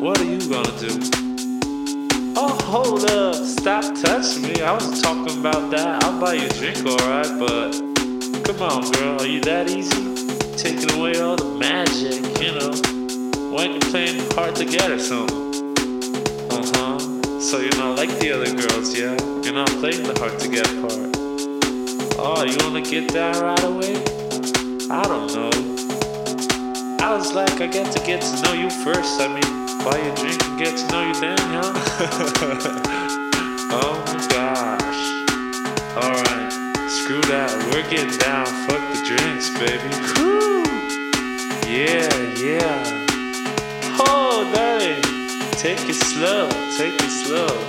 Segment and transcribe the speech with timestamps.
[0.00, 0.94] What are you gonna do?
[2.36, 3.34] Oh, hold up.
[3.34, 4.62] Stop touching me.
[4.62, 6.04] I was talking about that.
[6.04, 7.72] I'll buy you a drink, alright, but
[8.44, 9.20] come on, girl.
[9.20, 10.14] Are you that easy?
[10.56, 12.70] Taking away all the magic, you know?
[13.50, 15.74] Why ain't you playing hard to get or something?
[16.52, 17.40] Uh huh.
[17.40, 19.16] So you're not like the other girls, yeah?
[19.42, 21.10] You're not playing the hard to get part.
[22.20, 23.96] Oh, you wanna get that right away?
[24.90, 25.50] I don't know.
[27.04, 29.20] I was like, I got to get to know you first.
[29.20, 31.72] I mean, Buy a drink and get to know you then, huh?
[33.70, 35.02] oh my gosh.
[35.96, 36.52] Alright,
[36.90, 37.50] screw that.
[37.72, 38.46] We're getting down.
[38.66, 39.90] Fuck the drinks, baby.
[40.18, 40.64] Woo!
[41.68, 43.06] Yeah, yeah.
[44.00, 45.02] Oh, darling.
[45.52, 47.67] Take it slow, take it slow.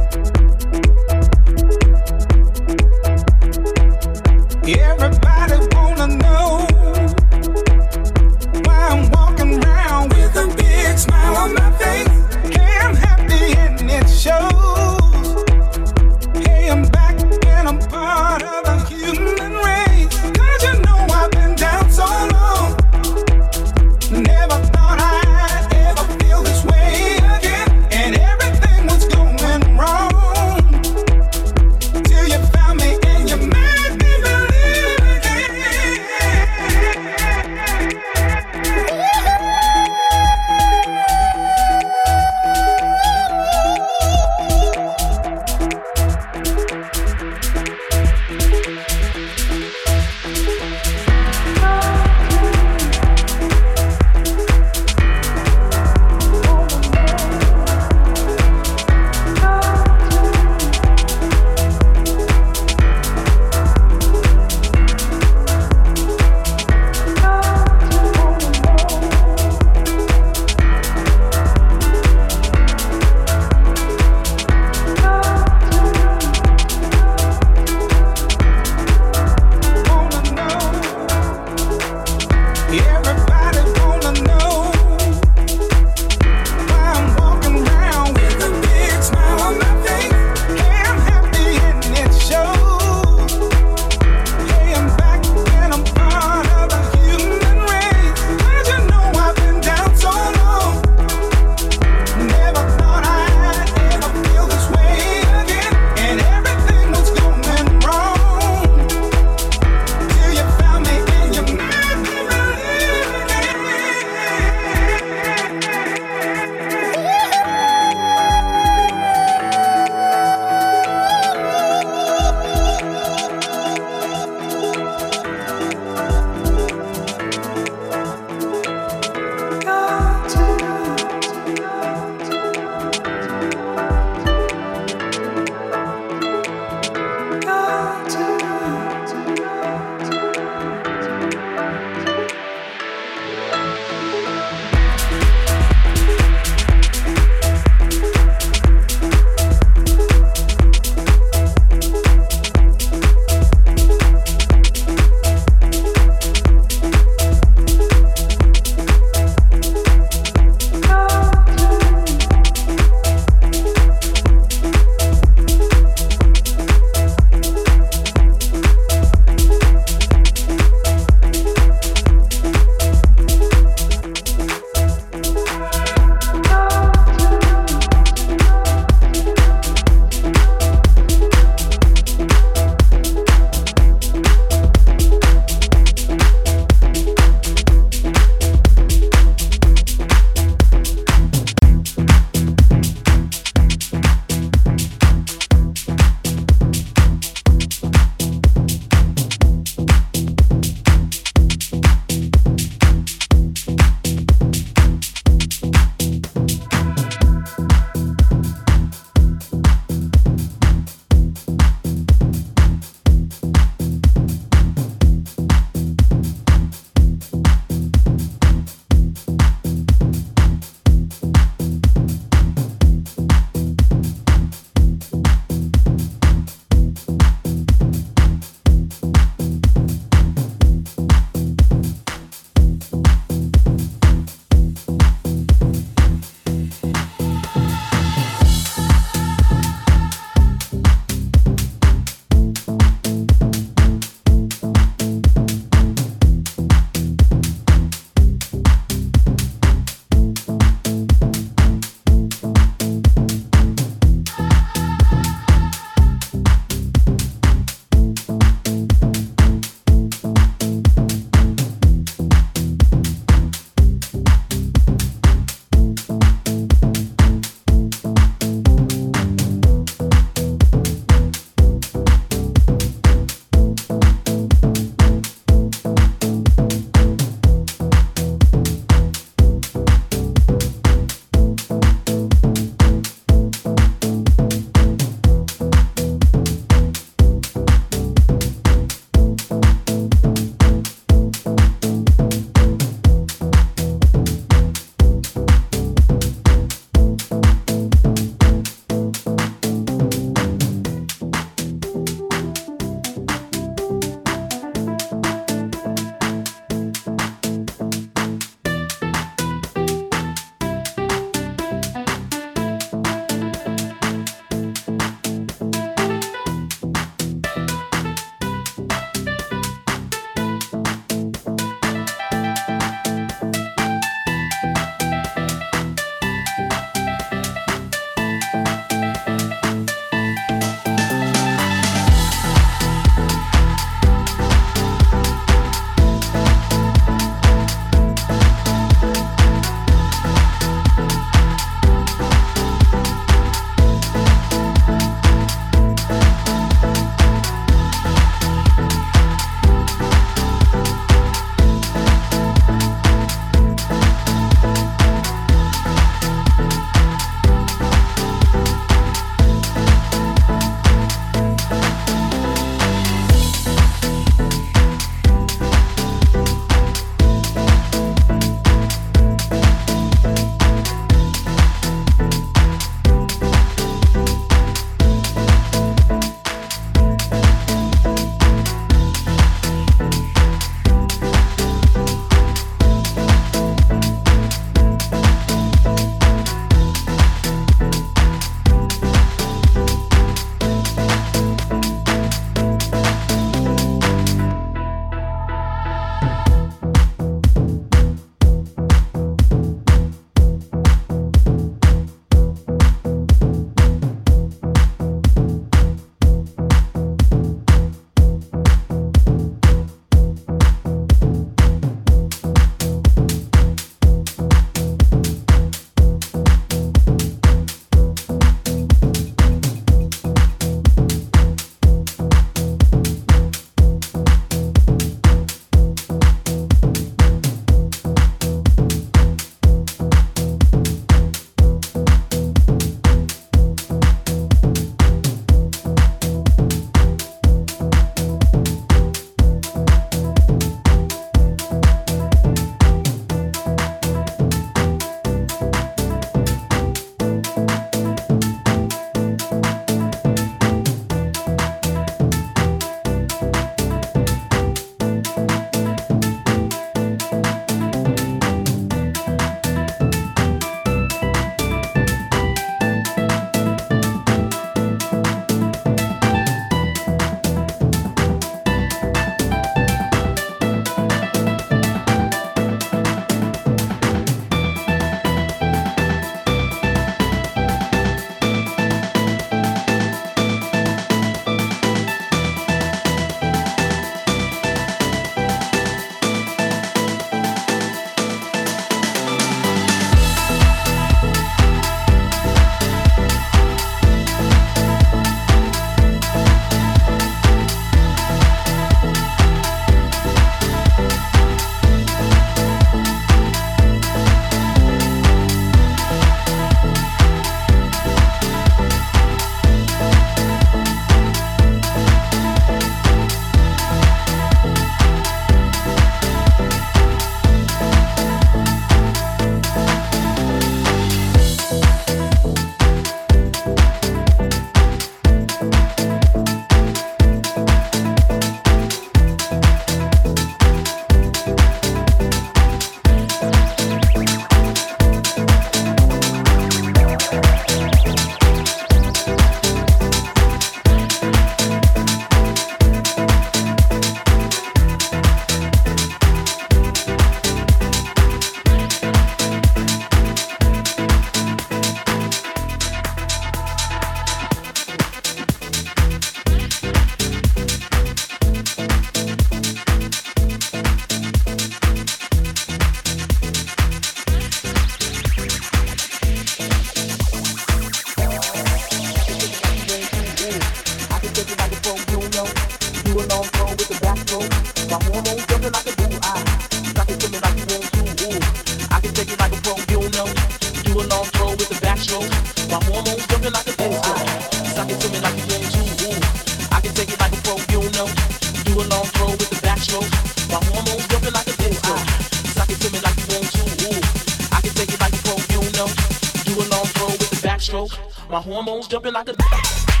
[598.87, 600.00] Jumping like a